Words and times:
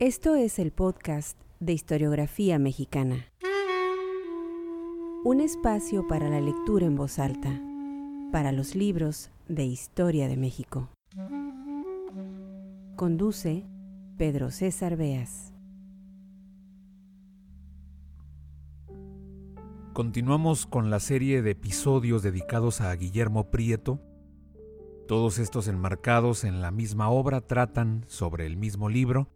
Esto 0.00 0.36
es 0.36 0.60
el 0.60 0.70
podcast 0.70 1.36
de 1.58 1.72
historiografía 1.72 2.60
mexicana. 2.60 3.26
Un 5.24 5.40
espacio 5.40 6.06
para 6.06 6.28
la 6.30 6.40
lectura 6.40 6.86
en 6.86 6.94
voz 6.94 7.18
alta, 7.18 7.60
para 8.30 8.52
los 8.52 8.76
libros 8.76 9.32
de 9.48 9.64
historia 9.64 10.28
de 10.28 10.36
México. 10.36 10.88
Conduce 12.94 13.66
Pedro 14.16 14.52
César 14.52 14.96
Beas. 14.96 15.52
Continuamos 19.94 20.66
con 20.66 20.90
la 20.90 21.00
serie 21.00 21.42
de 21.42 21.50
episodios 21.50 22.22
dedicados 22.22 22.80
a 22.80 22.94
Guillermo 22.94 23.50
Prieto. 23.50 24.00
Todos 25.08 25.40
estos 25.40 25.66
enmarcados 25.66 26.44
en 26.44 26.60
la 26.62 26.70
misma 26.70 27.10
obra 27.10 27.40
tratan 27.40 28.04
sobre 28.06 28.46
el 28.46 28.56
mismo 28.56 28.88
libro, 28.88 29.28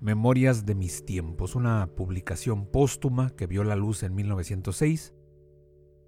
Memorias 0.00 0.66
de 0.66 0.74
mis 0.74 1.04
tiempos, 1.04 1.54
una 1.54 1.86
publicación 1.96 2.66
póstuma 2.66 3.30
que 3.30 3.46
vio 3.46 3.64
la 3.64 3.76
luz 3.76 4.02
en 4.02 4.14
1906, 4.14 5.14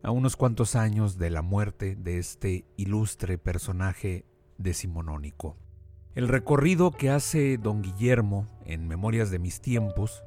a 0.03 0.11
unos 0.11 0.37
cuantos 0.37 0.77
años 0.77 1.19
de 1.19 1.31
la 1.31 1.43
muerte 1.43 1.97
de 1.97 2.19
este 2.19 2.67
ilustre 2.77 3.39
personaje 3.39 4.27
decimonónico. 4.59 5.57
El 6.15 6.29
recorrido 6.29 6.91
que 6.91 7.11
hace 7.11 7.59
don 7.59 7.83
Guillermo 7.83 8.49
en 8.65 8.89
Memorias 8.89 9.31
de 9.31 9.39
mis 9.39 9.61
tiempos 9.61 10.23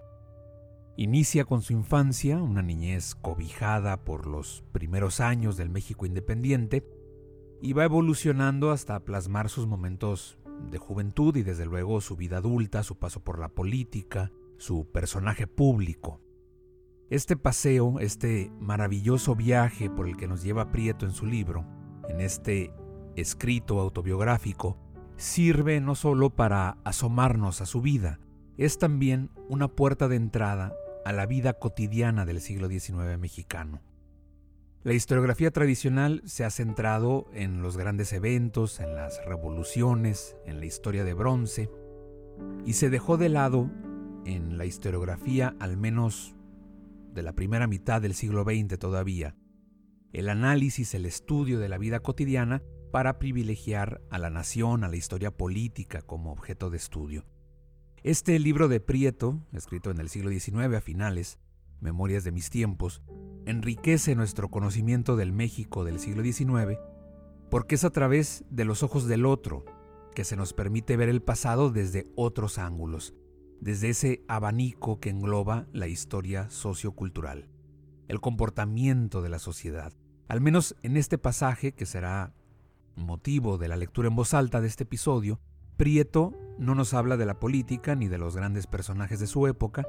Inicia 0.98 1.46
con 1.46 1.62
su 1.62 1.74
infancia, 1.74 2.38
una 2.38 2.62
niñez 2.62 3.16
cobijada 3.16 4.04
por 4.04 4.28
los 4.28 4.64
primeros 4.72 5.20
años 5.20 5.56
del 5.56 5.70
México 5.70 6.06
independiente, 6.06 6.86
y 7.62 7.74
va 7.74 7.86
evolucionando 7.86 8.72
hasta 8.72 9.00
plasmar 9.00 9.50
sus 9.50 9.68
momentos 9.68 10.38
de 10.70 10.78
juventud 10.78 11.36
y 11.36 11.44
desde 11.44 11.66
luego 11.66 12.02
su 12.02 12.16
vida 12.16 12.38
adulta, 12.38 12.84
su 12.84 12.98
paso 12.98 13.24
por 13.24 13.40
la 13.40 13.50
política, 13.50 14.32
su 14.58 14.86
personaje 14.92 15.48
público. 15.48 16.22
Este 17.10 17.36
paseo, 17.36 18.00
este 18.00 18.52
maravilloso 18.60 19.36
viaje 19.36 19.90
por 19.90 20.08
el 20.08 20.16
que 20.16 20.28
nos 20.28 20.44
lleva 20.44 20.72
Prieto 20.72 21.06
en 21.06 21.12
su 21.12 21.26
libro, 21.26 21.66
en 22.08 22.22
este 22.22 22.74
escrito 23.16 23.80
autobiográfico, 23.80 24.78
sirve 25.18 25.82
no 25.82 25.96
solo 25.96 26.30
para 26.30 26.78
asomarnos 26.84 27.62
a 27.62 27.66
su 27.66 27.82
vida, 27.82 28.20
es 28.58 28.78
también 28.78 29.30
una 29.50 29.68
puerta 29.68 30.08
de 30.08 30.16
entrada 30.16 30.74
a 31.04 31.12
la 31.12 31.26
vida 31.26 31.54
cotidiana 31.54 32.26
del 32.26 32.42
siglo 32.42 32.70
XIX 32.70 33.18
mexicano. 33.20 33.82
La 34.84 34.94
historiografía 34.94 35.52
tradicional 35.52 36.24
se 36.26 36.44
ha 36.44 36.50
centrado 36.50 37.28
en 37.34 37.62
los 37.62 37.78
grandes 37.78 38.14
eventos, 38.14 38.80
en 38.80 38.96
las 38.96 39.24
revoluciones, 39.28 40.36
en 40.48 40.60
la 40.60 40.66
historia 40.66 41.04
de 41.04 41.14
bronce, 41.14 41.70
y 42.66 42.74
se 42.74 42.90
dejó 42.90 43.18
de 43.18 43.30
lado 43.30 43.70
en 44.26 44.58
la 44.58 44.66
historiografía 44.66 45.56
al 45.60 45.78
menos 45.78 46.36
de 47.14 47.22
la 47.22 47.34
primera 47.34 47.68
mitad 47.68 48.02
del 48.02 48.16
siglo 48.16 48.44
XX 48.44 48.80
todavía, 48.80 49.36
el 50.14 50.30
análisis, 50.30 50.96
el 50.96 51.06
estudio 51.06 51.60
de 51.60 51.70
la 51.70 51.78
vida 51.78 52.00
cotidiana 52.00 52.64
para 52.92 53.20
privilegiar 53.20 54.02
a 54.10 54.18
la 54.18 54.32
nación, 54.32 54.84
a 54.84 54.90
la 54.90 54.96
historia 54.96 55.30
política 55.30 56.02
como 56.02 56.32
objeto 56.32 56.72
de 56.72 56.78
estudio. 56.78 57.26
Este 58.02 58.40
libro 58.40 58.68
de 58.68 58.80
Prieto, 58.80 59.46
escrito 59.54 59.92
en 59.92 60.00
el 60.00 60.10
siglo 60.10 60.32
XIX 60.32 60.76
a 60.76 60.82
finales, 60.82 61.38
Memorias 61.82 62.24
de 62.24 62.32
mis 62.32 62.50
tiempos, 62.50 63.02
enriquece 63.46 64.16
nuestro 64.16 64.50
conocimiento 64.50 65.16
del 65.16 65.34
México 65.34 65.84
del 65.84 66.00
siglo 66.00 66.24
XIX 66.24 66.80
porque 67.52 67.76
es 67.76 67.84
a 67.84 67.90
través 67.90 68.46
de 68.50 68.64
los 68.64 68.82
ojos 68.82 69.08
del 69.08 69.26
otro 69.26 69.66
que 70.16 70.24
se 70.24 70.38
nos 70.38 70.54
permite 70.54 70.96
ver 70.96 71.10
el 71.10 71.22
pasado 71.22 71.70
desde 71.70 72.08
otros 72.16 72.58
ángulos, 72.58 73.14
desde 73.60 73.90
ese 73.90 74.24
abanico 74.30 75.02
que 75.02 75.10
engloba 75.10 75.68
la 75.74 75.88
historia 75.88 76.50
sociocultural, 76.50 77.50
el 78.08 78.22
comportamiento 78.22 79.22
de 79.22 79.30
la 79.30 79.38
sociedad. 79.38 79.92
Al 80.30 80.40
menos 80.40 80.78
en 80.82 80.96
este 80.96 81.18
pasaje, 81.18 81.74
que 81.74 81.86
será 81.86 82.34
motivo 82.96 83.58
de 83.58 83.68
la 83.68 83.76
lectura 83.76 84.08
en 84.08 84.16
voz 84.16 84.34
alta 84.34 84.62
de 84.62 84.68
este 84.68 84.84
episodio, 84.84 85.42
Prieto 85.76 86.34
no 86.58 86.74
nos 86.74 86.94
habla 86.94 87.18
de 87.18 87.26
la 87.26 87.40
política 87.40 87.96
ni 87.96 88.08
de 88.08 88.18
los 88.18 88.36
grandes 88.36 88.66
personajes 88.66 89.20
de 89.20 89.28
su 89.28 89.46
época, 89.48 89.86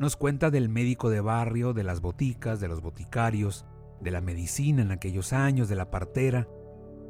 nos 0.00 0.16
cuenta 0.16 0.50
del 0.50 0.70
médico 0.70 1.10
de 1.10 1.20
barrio, 1.20 1.74
de 1.74 1.84
las 1.84 2.00
boticas, 2.00 2.58
de 2.58 2.68
los 2.68 2.80
boticarios, 2.80 3.66
de 4.00 4.10
la 4.10 4.22
medicina 4.22 4.80
en 4.80 4.92
aquellos 4.92 5.34
años, 5.34 5.68
de 5.68 5.76
la 5.76 5.90
partera, 5.90 6.48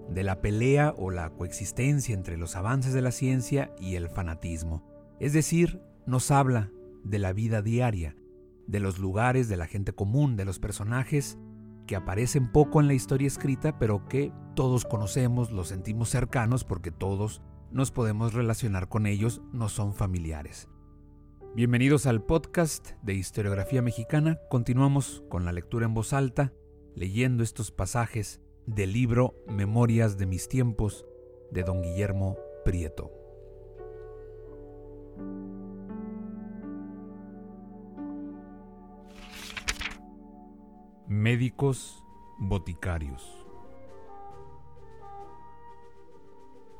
de 0.08 0.24
la 0.24 0.42
pelea 0.42 0.92
o 0.98 1.12
la 1.12 1.30
coexistencia 1.30 2.16
entre 2.16 2.36
los 2.36 2.56
avances 2.56 2.92
de 2.92 3.00
la 3.00 3.12
ciencia 3.12 3.72
y 3.78 3.94
el 3.94 4.08
fanatismo. 4.08 4.84
Es 5.20 5.32
decir, 5.32 5.80
nos 6.04 6.32
habla 6.32 6.72
de 7.04 7.20
la 7.20 7.32
vida 7.32 7.62
diaria, 7.62 8.16
de 8.66 8.80
los 8.80 8.98
lugares, 8.98 9.48
de 9.48 9.56
la 9.56 9.68
gente 9.68 9.92
común, 9.92 10.34
de 10.34 10.44
los 10.44 10.58
personajes 10.58 11.38
que 11.86 11.94
aparecen 11.94 12.50
poco 12.50 12.80
en 12.80 12.88
la 12.88 12.94
historia 12.94 13.28
escrita, 13.28 13.78
pero 13.78 14.08
que 14.08 14.32
todos 14.56 14.84
conocemos, 14.84 15.52
los 15.52 15.68
sentimos 15.68 16.08
cercanos 16.08 16.64
porque 16.64 16.90
todos 16.90 17.40
nos 17.70 17.92
podemos 17.92 18.34
relacionar 18.34 18.88
con 18.88 19.06
ellos, 19.06 19.42
no 19.52 19.68
son 19.68 19.94
familiares. 19.94 20.68
Bienvenidos 21.52 22.06
al 22.06 22.22
podcast 22.22 22.90
de 23.02 23.14
Historiografía 23.14 23.82
Mexicana. 23.82 24.38
Continuamos 24.48 25.24
con 25.28 25.44
la 25.44 25.52
lectura 25.52 25.86
en 25.86 25.94
voz 25.94 26.12
alta, 26.12 26.52
leyendo 26.94 27.42
estos 27.42 27.72
pasajes 27.72 28.40
del 28.66 28.92
libro 28.92 29.34
Memorias 29.48 30.16
de 30.16 30.26
mis 30.26 30.48
tiempos 30.48 31.06
de 31.50 31.64
don 31.64 31.82
Guillermo 31.82 32.36
Prieto. 32.64 33.10
Médicos 41.08 42.04
boticarios. 42.38 43.40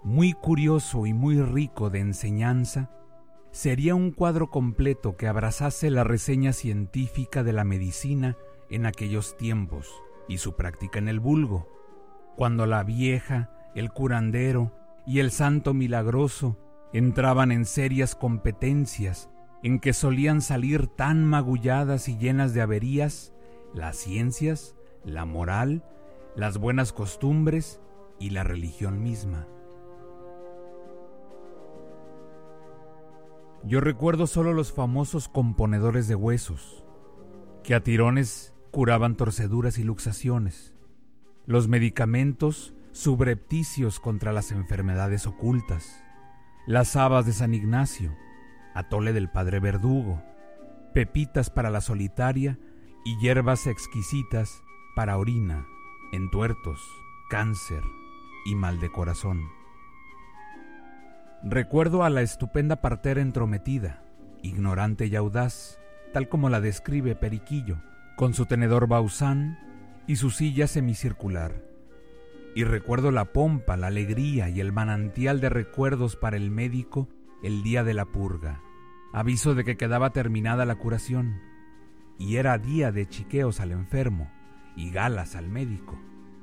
muy 0.02 0.32
curioso 0.32 1.06
y 1.06 1.12
muy 1.12 1.40
rico 1.40 1.90
de 1.90 2.00
enseñanza, 2.00 2.90
sería 3.52 3.94
un 3.94 4.12
cuadro 4.12 4.50
completo 4.50 5.16
que 5.16 5.26
abrazase 5.26 5.90
la 5.90 6.04
reseña 6.04 6.52
científica 6.52 7.42
de 7.42 7.52
la 7.52 7.64
medicina 7.64 8.36
en 8.68 8.86
aquellos 8.86 9.36
tiempos 9.36 9.92
y 10.28 10.38
su 10.38 10.54
práctica 10.54 10.98
en 10.98 11.08
el 11.08 11.20
vulgo, 11.20 11.68
cuando 12.36 12.66
la 12.66 12.84
vieja, 12.84 13.50
el 13.74 13.90
curandero 13.90 14.72
y 15.06 15.18
el 15.18 15.30
santo 15.30 15.74
milagroso 15.74 16.56
entraban 16.92 17.52
en 17.52 17.64
serias 17.64 18.14
competencias 18.14 19.30
en 19.62 19.78
que 19.78 19.92
solían 19.92 20.40
salir 20.40 20.86
tan 20.86 21.24
magulladas 21.24 22.08
y 22.08 22.16
llenas 22.16 22.54
de 22.54 22.62
averías 22.62 23.32
las 23.74 23.96
ciencias, 23.96 24.74
la 25.04 25.24
moral, 25.24 25.84
las 26.34 26.58
buenas 26.58 26.92
costumbres 26.92 27.80
y 28.18 28.30
la 28.30 28.42
religión 28.42 29.02
misma. 29.02 29.46
Yo 33.62 33.80
recuerdo 33.80 34.26
solo 34.26 34.54
los 34.54 34.72
famosos 34.72 35.28
componedores 35.28 36.08
de 36.08 36.14
huesos, 36.14 36.84
que 37.62 37.74
a 37.74 37.82
tirones 37.82 38.54
curaban 38.70 39.16
torceduras 39.16 39.78
y 39.78 39.84
luxaciones, 39.84 40.74
los 41.46 41.68
medicamentos 41.68 42.74
subrepticios 42.92 44.00
contra 44.00 44.32
las 44.32 44.50
enfermedades 44.50 45.26
ocultas, 45.26 46.02
las 46.66 46.96
habas 46.96 47.26
de 47.26 47.32
San 47.32 47.52
Ignacio, 47.52 48.16
atole 48.74 49.12
del 49.12 49.30
Padre 49.30 49.60
Verdugo, 49.60 50.22
pepitas 50.94 51.50
para 51.50 51.68
la 51.70 51.82
solitaria 51.82 52.58
y 53.04 53.18
hierbas 53.18 53.66
exquisitas 53.66 54.62
para 54.96 55.18
orina, 55.18 55.66
entuertos, 56.12 56.80
cáncer 57.28 57.82
y 58.46 58.54
mal 58.54 58.80
de 58.80 58.90
corazón. 58.90 59.59
Recuerdo 61.42 62.04
a 62.04 62.10
la 62.10 62.20
estupenda 62.20 62.82
partera 62.82 63.22
entrometida, 63.22 64.02
ignorante 64.42 65.06
y 65.06 65.16
audaz, 65.16 65.78
tal 66.12 66.28
como 66.28 66.50
la 66.50 66.60
describe 66.60 67.16
Periquillo, 67.16 67.78
con 68.18 68.34
su 68.34 68.44
tenedor 68.44 68.88
bausán 68.88 69.58
y 70.06 70.16
su 70.16 70.30
silla 70.30 70.66
semicircular. 70.66 71.64
Y 72.54 72.64
recuerdo 72.64 73.10
la 73.10 73.32
pompa, 73.32 73.78
la 73.78 73.86
alegría 73.86 74.50
y 74.50 74.60
el 74.60 74.70
manantial 74.70 75.40
de 75.40 75.48
recuerdos 75.48 76.14
para 76.14 76.36
el 76.36 76.50
médico 76.50 77.08
el 77.42 77.62
día 77.62 77.84
de 77.84 77.94
la 77.94 78.04
purga, 78.04 78.60
aviso 79.14 79.54
de 79.54 79.64
que 79.64 79.78
quedaba 79.78 80.10
terminada 80.10 80.66
la 80.66 80.74
curación, 80.74 81.40
y 82.18 82.36
era 82.36 82.58
día 82.58 82.92
de 82.92 83.08
chiqueos 83.08 83.60
al 83.60 83.72
enfermo 83.72 84.30
y 84.76 84.90
galas 84.90 85.36
al 85.36 85.48
médico, 85.48 85.98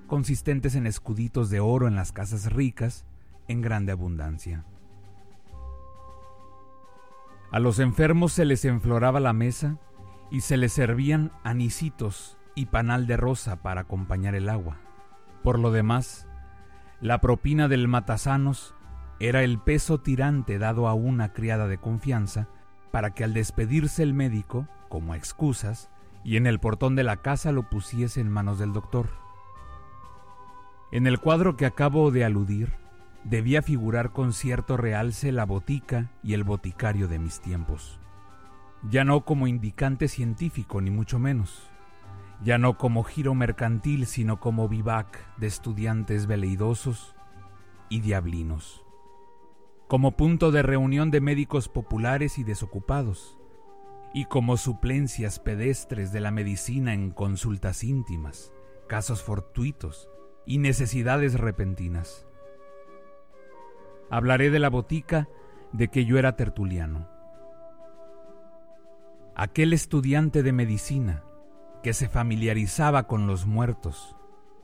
consistentes 0.08 0.74
en 0.74 0.88
escuditos 0.88 1.52
de 1.52 1.60
oro 1.60 1.88
en 1.88 1.96
las 1.96 2.12
casas 2.12 2.52
ricas 2.52 3.06
en 3.48 3.62
grande 3.62 3.92
abundancia. 3.92 4.66
A 7.52 7.60
los 7.60 7.80
enfermos 7.80 8.34
se 8.34 8.46
les 8.46 8.66
enfloraba 8.66 9.20
la 9.20 9.34
mesa 9.34 9.78
y 10.30 10.42
se 10.42 10.58
les 10.58 10.74
servían 10.74 11.32
anisitos 11.44 12.38
y 12.56 12.66
panal 12.66 13.08
de 13.08 13.16
rosa 13.16 13.62
para 13.62 13.82
acompañar 13.82 14.36
el 14.36 14.50
agua. 14.50 14.78
Por 15.44 15.60
lo 15.60 15.72
demás, 15.72 16.28
la 17.00 17.22
propina 17.22 17.68
del 17.68 17.88
matasanos 17.88 18.76
era 19.20 19.44
el 19.44 19.60
peso 19.60 20.00
tirante 20.00 20.60
dado 20.60 20.88
a 20.88 20.94
una 20.94 21.32
criada 21.32 21.68
de 21.68 21.78
confianza 21.78 22.50
para 22.92 23.12
que 23.12 23.24
al 23.24 23.34
despedirse 23.34 24.04
el 24.04 24.14
médico, 24.14 24.68
como 24.90 25.16
excusas, 25.16 25.90
y 26.24 26.36
en 26.36 26.48
el 26.48 26.60
portón 26.60 26.96
de 26.96 27.04
la 27.04 27.18
casa 27.18 27.52
lo 27.52 27.70
pusiese 27.70 28.20
en 28.20 28.30
manos 28.30 28.60
del 28.60 28.74
doctor. 28.74 29.10
En 30.92 31.08
el 31.08 31.20
cuadro 31.20 31.56
que 31.56 31.66
acabo 31.66 32.12
de 32.12 32.26
aludir, 32.26 32.74
debía 33.24 33.62
figurar 33.62 34.12
con 34.12 34.34
cierto 34.34 34.78
realce 34.78 35.32
la 35.32 35.46
botica 35.46 36.12
y 36.24 36.34
el 36.34 36.44
boticario 36.44 37.08
de 37.08 37.20
mis 37.20 37.40
tiempos. 37.42 38.00
Ya 38.90 39.04
no 39.04 39.26
como 39.26 39.48
indicante 39.48 40.08
científico, 40.08 40.82
ni 40.82 40.92
mucho 40.92 41.20
menos. 41.20 41.70
Ya 42.44 42.58
no 42.58 42.78
como 42.78 43.04
giro 43.04 43.34
mercantil, 43.34 44.06
sino 44.06 44.40
como 44.40 44.70
vivac 44.70 45.20
de 45.38 45.48
estudiantes 45.48 46.28
veleidosos 46.28 47.16
y 47.90 48.02
diablinos. 48.02 48.86
Como 49.88 50.16
punto 50.16 50.52
de 50.52 50.62
reunión 50.62 51.12
de 51.12 51.22
médicos 51.22 51.70
populares 51.70 52.38
y 52.38 52.44
desocupados. 52.44 53.38
Y 54.14 54.26
como 54.26 54.58
suplencias 54.58 55.40
pedestres 55.40 56.12
de 56.12 56.20
la 56.20 56.32
medicina 56.32 56.94
en 56.94 57.12
consultas 57.12 57.84
íntimas, 57.84 58.54
casos 58.88 59.24
fortuitos, 59.24 60.08
y 60.46 60.60
necesidades 60.60 61.34
repentinas. 61.34 62.27
Hablaré 64.10 64.50
de 64.50 64.60
la 64.60 64.70
botica 64.70 65.28
de 65.74 65.90
que 65.90 66.06
yo 66.06 66.18
era 66.18 66.36
tertuliano. 66.36 67.10
Aquel 69.36 69.74
estudiante 69.74 70.44
de 70.44 70.52
medicina 70.52 71.24
que 71.84 71.94
se 71.94 72.10
familiarizaba 72.10 73.08
con 73.08 73.28
los 73.28 73.46
muertos 73.46 74.16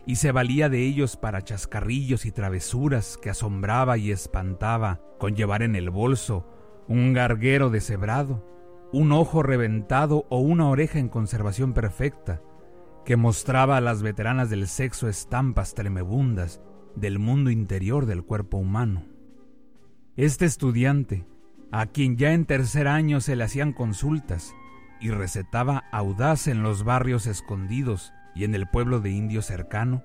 y 0.06 0.16
se 0.16 0.32
valía 0.32 0.70
de 0.70 0.84
ellos 0.84 1.16
para 1.18 1.42
chascarrillos 1.42 2.26
y 2.26 2.32
travesuras 2.32 3.18
que 3.18 3.30
asombraba 3.30 3.98
y 3.98 4.12
espantaba 4.12 5.00
con 5.20 5.36
llevar 5.36 5.62
en 5.62 5.76
el 5.76 5.90
bolso 5.90 6.48
un 6.88 7.14
garguero 7.14 7.70
deshebrado, 7.70 8.46
un 8.92 9.12
ojo 9.12 9.44
reventado 9.44 10.26
o 10.30 10.40
una 10.40 10.68
oreja 10.70 11.00
en 11.00 11.10
conservación 11.10 11.74
perfecta, 11.74 12.42
que 13.06 13.16
mostraba 13.16 13.78
a 13.78 13.82
las 13.82 14.02
veteranas 14.02 14.50
del 14.50 14.68
sexo 14.68 15.08
estampas 15.08 15.74
tremebundas 15.74 16.62
del 16.96 17.20
mundo 17.20 17.50
interior 17.50 18.06
del 18.06 18.24
cuerpo 18.24 18.58
humano. 18.58 19.13
Este 20.16 20.46
estudiante, 20.46 21.26
a 21.72 21.88
quien 21.88 22.18
ya 22.18 22.34
en 22.34 22.46
tercer 22.46 22.88
año 22.88 23.20
se 23.20 23.36
le 23.36 23.46
hacían 23.46 23.74
consultas 23.74 24.54
y 25.02 25.10
recetaba 25.10 25.86
audaz 25.92 26.46
en 26.46 26.62
los 26.62 26.84
barrios 26.84 27.26
escondidos 27.26 28.14
y 28.36 28.44
en 28.44 28.54
el 28.54 28.68
pueblo 28.68 29.00
de 29.00 29.10
indio 29.10 29.42
cercano, 29.42 30.04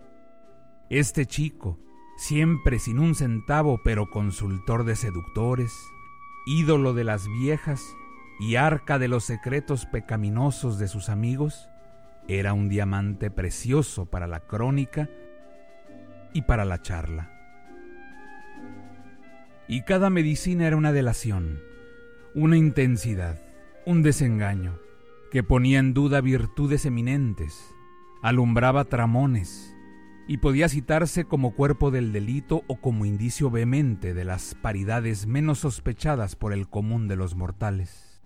este 0.89 1.27
chico, 1.27 1.79
siempre 2.17 2.79
sin 2.79 2.99
un 2.99 3.15
centavo 3.15 3.83
pero 3.85 4.09
consultor 4.09 4.85
de 4.85 4.97
seductores, 4.97 5.75
ídolo 6.47 6.95
de 6.95 7.05
las 7.05 7.29
viejas 7.29 7.83
y 8.41 8.57
arca 8.57 8.99
de 8.99 9.09
los 9.09 9.25
secretos 9.25 9.85
pecaminosos 9.85 10.79
de 10.79 10.89
sus 10.89 11.11
amigos, 11.11 11.69
era 12.29 12.55
un 12.55 12.71
diamante 12.71 13.31
precioso 13.31 14.07
para 14.07 14.27
la 14.27 14.41
crónica 14.41 15.11
y 16.33 16.43
para 16.43 16.65
la 16.65 16.81
charla. 16.81 17.38
Y 19.71 19.83
cada 19.83 20.09
medicina 20.09 20.67
era 20.67 20.77
una 20.77 20.93
delación, 20.93 21.61
una 22.35 22.57
intensidad, 22.57 23.39
un 23.85 24.03
desengaño, 24.03 24.79
que 25.31 25.43
ponía 25.43 25.79
en 25.79 25.93
duda 25.93 26.23
virtudes 26.23 26.87
eminentes, 26.87 27.75
alumbraba 28.23 28.87
tramones, 28.87 29.77
y 30.27 30.39
podía 30.39 30.71
citarse 30.71 31.27
como 31.27 31.55
cuerpo 31.55 31.91
del 31.91 32.13
delito 32.13 32.63
o 32.67 32.81
como 32.81 33.05
indicio 33.05 33.51
vehemente 33.51 34.15
de 34.15 34.25
las 34.25 34.55
paridades 34.55 35.27
menos 35.27 35.59
sospechadas 35.59 36.35
por 36.35 36.55
el 36.55 36.69
común 36.69 37.07
de 37.07 37.17
los 37.17 37.35
mortales. 37.35 38.23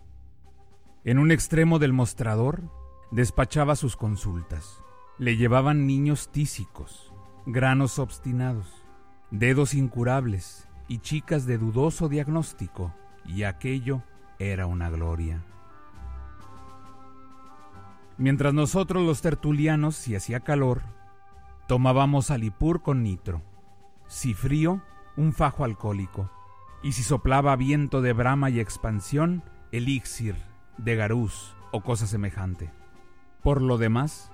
En 1.05 1.19
un 1.19 1.33
extremo 1.33 1.81
del 1.81 1.93
mostrador 1.93 2.71
despachaba 3.11 3.75
sus 3.75 3.97
consultas. 3.97 4.81
Le 5.19 5.37
llevaban 5.37 5.89
niños 5.89 6.31
tísicos, 6.31 7.13
granos 7.47 7.99
obstinados, 7.99 8.85
dedos 9.33 9.75
incurables 9.75 10.69
y 10.93 10.99
chicas 10.99 11.47
de 11.47 11.57
dudoso 11.57 12.11
diagnóstico, 12.11 12.93
y 13.25 13.45
aquello 13.45 14.03
era 14.39 14.67
una 14.67 14.91
gloria. 14.91 15.43
Mientras 18.19 18.53
nosotros 18.53 19.03
los 19.03 19.23
tertulianos, 19.23 19.97
si 19.97 20.15
hacía 20.15 20.41
calor, 20.41 20.83
tomábamos 21.67 22.31
alipur 22.31 22.83
con 22.83 23.03
nitro, 23.03 23.41
si 24.07 24.35
frío, 24.35 24.83
un 25.17 25.33
fajo 25.33 25.65
alcohólico, 25.65 26.31
y 26.83 26.93
si 26.93 27.03
soplaba 27.03 27.57
viento 27.57 28.03
de 28.03 28.13
brama 28.13 28.51
y 28.51 28.61
expansión, 28.61 29.43
elixir, 29.71 30.37
de 30.77 30.95
garús 30.95 31.57
o 31.71 31.81
cosa 31.81 32.07
semejante. 32.07 32.71
Por 33.43 33.63
lo 33.63 33.79
demás, 33.79 34.31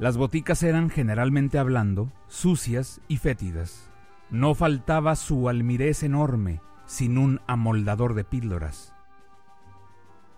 las 0.00 0.16
boticas 0.16 0.64
eran 0.64 0.90
generalmente 0.90 1.56
hablando 1.56 2.10
sucias 2.26 3.00
y 3.06 3.18
fétidas. 3.18 3.89
No 4.30 4.54
faltaba 4.54 5.16
su 5.16 5.48
almirez 5.48 6.04
enorme, 6.04 6.60
sin 6.86 7.18
un 7.18 7.40
amoldador 7.48 8.14
de 8.14 8.22
píldoras. 8.22 8.94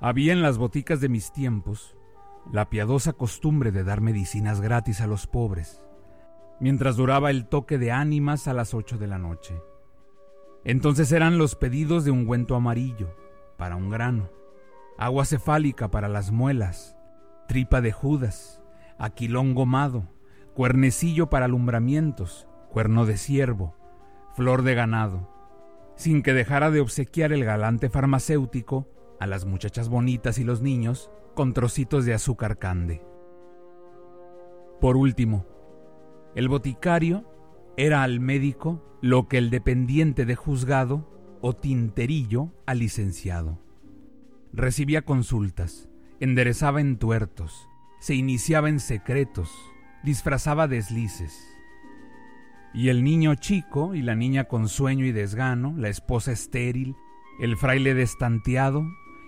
Había 0.00 0.32
en 0.32 0.40
las 0.40 0.56
boticas 0.56 1.00
de 1.00 1.10
mis 1.10 1.30
tiempos 1.30 1.94
la 2.50 2.70
piadosa 2.70 3.12
costumbre 3.12 3.70
de 3.70 3.84
dar 3.84 4.00
medicinas 4.00 4.60
gratis 4.60 5.00
a 5.02 5.06
los 5.06 5.26
pobres, 5.26 5.84
mientras 6.58 6.96
duraba 6.96 7.30
el 7.30 7.46
toque 7.46 7.76
de 7.76 7.92
ánimas 7.92 8.48
a 8.48 8.54
las 8.54 8.72
ocho 8.72 8.96
de 8.96 9.06
la 9.06 9.18
noche. 9.18 9.60
Entonces 10.64 11.12
eran 11.12 11.36
los 11.36 11.54
pedidos 11.54 12.04
de 12.04 12.10
ungüento 12.12 12.54
amarillo 12.54 13.14
para 13.58 13.76
un 13.76 13.90
grano, 13.90 14.30
agua 14.96 15.26
cefálica 15.26 15.90
para 15.90 16.08
las 16.08 16.30
muelas, 16.30 16.96
tripa 17.46 17.82
de 17.82 17.92
Judas, 17.92 18.62
aquilón 18.98 19.54
gomado, 19.54 20.08
cuernecillo 20.54 21.28
para 21.28 21.44
alumbramientos, 21.44 22.48
cuerno 22.70 23.04
de 23.06 23.18
ciervo, 23.18 23.76
flor 24.34 24.62
de 24.62 24.74
ganado, 24.74 25.28
sin 25.96 26.22
que 26.22 26.32
dejara 26.32 26.70
de 26.70 26.80
obsequiar 26.80 27.32
el 27.32 27.44
galante 27.44 27.88
farmacéutico 27.88 28.88
a 29.20 29.26
las 29.26 29.44
muchachas 29.44 29.88
bonitas 29.88 30.38
y 30.38 30.44
los 30.44 30.62
niños 30.62 31.10
con 31.34 31.52
trocitos 31.52 32.04
de 32.04 32.14
azúcar 32.14 32.58
cande. 32.58 33.02
Por 34.80 34.96
último, 34.96 35.46
el 36.34 36.48
boticario 36.48 37.24
era 37.76 38.02
al 38.02 38.20
médico 38.20 38.98
lo 39.00 39.28
que 39.28 39.38
el 39.38 39.50
dependiente 39.50 40.24
de 40.24 40.34
juzgado 40.34 41.38
o 41.40 41.54
tinterillo 41.54 42.52
al 42.66 42.78
licenciado. 42.78 43.60
Recibía 44.52 45.02
consultas, 45.02 45.88
enderezaba 46.20 46.80
entuertos, 46.80 47.68
se 48.00 48.14
iniciaba 48.14 48.68
en 48.68 48.80
secretos, 48.80 49.50
disfrazaba 50.02 50.68
deslices. 50.68 51.51
Y 52.74 52.88
el 52.88 53.04
niño 53.04 53.34
chico 53.34 53.94
y 53.94 54.02
la 54.02 54.14
niña 54.14 54.44
con 54.44 54.68
sueño 54.68 55.04
y 55.04 55.12
desgano, 55.12 55.74
la 55.76 55.88
esposa 55.88 56.32
estéril, 56.32 56.96
el 57.40 57.56
fraile 57.56 57.94
destanteado 57.94 58.84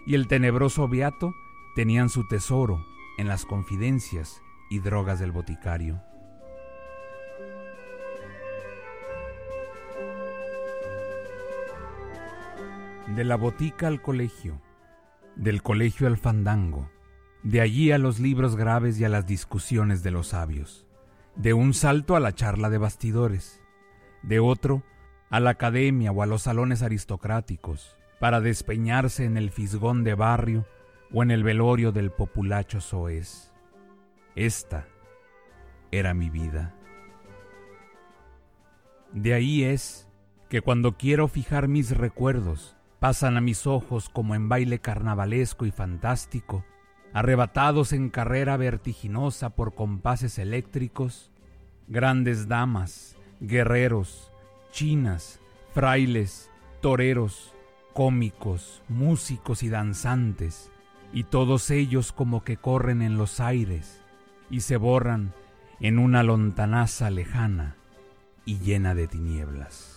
y 0.06 0.14
el 0.14 0.28
tenebroso 0.28 0.88
beato 0.88 1.34
tenían 1.74 2.08
su 2.08 2.26
tesoro 2.26 2.84
en 3.18 3.28
las 3.28 3.44
confidencias 3.44 4.42
y 4.70 4.78
drogas 4.78 5.18
del 5.18 5.32
boticario. 5.32 6.00
De 13.14 13.24
la 13.24 13.36
botica 13.36 13.86
al 13.86 14.00
colegio 14.00 14.60
del 15.36 15.62
colegio 15.62 16.06
al 16.06 16.16
fandango, 16.16 16.90
de 17.42 17.60
allí 17.60 17.90
a 17.92 17.98
los 17.98 18.20
libros 18.20 18.56
graves 18.56 18.98
y 18.98 19.04
a 19.04 19.08
las 19.08 19.26
discusiones 19.26 20.02
de 20.02 20.10
los 20.10 20.28
sabios, 20.28 20.83
de 21.36 21.52
un 21.54 21.74
salto 21.74 22.16
a 22.16 22.20
la 22.20 22.32
charla 22.32 22.70
de 22.70 22.78
bastidores, 22.78 23.60
de 24.22 24.40
otro 24.40 24.82
a 25.30 25.40
la 25.40 25.50
academia 25.50 26.12
o 26.12 26.22
a 26.22 26.26
los 26.26 26.42
salones 26.42 26.82
aristocráticos, 26.82 27.96
para 28.20 28.40
despeñarse 28.40 29.24
en 29.24 29.36
el 29.36 29.50
fisgón 29.50 30.04
de 30.04 30.14
barrio 30.14 30.66
o 31.12 31.22
en 31.22 31.30
el 31.30 31.42
velorio 31.42 31.92
del 31.92 32.10
populacho 32.10 32.80
soez. 32.80 33.52
Esta 34.36 34.86
era 35.90 36.14
mi 36.14 36.30
vida. 36.30 36.74
De 39.12 39.34
ahí 39.34 39.64
es 39.64 40.08
que 40.48 40.60
cuando 40.60 40.96
quiero 40.96 41.28
fijar 41.28 41.68
mis 41.68 41.96
recuerdos 41.96 42.76
pasan 42.98 43.36
a 43.36 43.40
mis 43.40 43.66
ojos 43.66 44.08
como 44.08 44.34
en 44.34 44.48
baile 44.48 44.78
carnavalesco 44.78 45.66
y 45.66 45.70
fantástico, 45.70 46.64
arrebatados 47.14 47.92
en 47.92 48.10
carrera 48.10 48.56
vertiginosa 48.56 49.50
por 49.50 49.74
compases 49.74 50.38
eléctricos, 50.38 51.30
grandes 51.86 52.48
damas, 52.48 53.16
guerreros, 53.40 54.32
chinas, 54.72 55.40
frailes, 55.72 56.50
toreros, 56.80 57.54
cómicos, 57.92 58.82
músicos 58.88 59.62
y 59.62 59.68
danzantes, 59.68 60.72
y 61.12 61.22
todos 61.22 61.70
ellos 61.70 62.10
como 62.10 62.42
que 62.42 62.56
corren 62.56 63.00
en 63.00 63.16
los 63.16 63.38
aires 63.38 64.00
y 64.50 64.62
se 64.62 64.76
borran 64.76 65.32
en 65.78 66.00
una 66.00 66.24
lontanaza 66.24 67.10
lejana 67.10 67.76
y 68.44 68.58
llena 68.58 68.96
de 68.96 69.06
tinieblas. 69.06 69.93